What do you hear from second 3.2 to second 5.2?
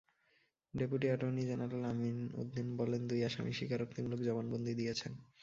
আসামি স্বীকারোক্তিমূলক জবানবন্দি দিয়েছেন।